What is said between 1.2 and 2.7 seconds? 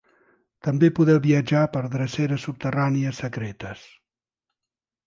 viatjar per dreceres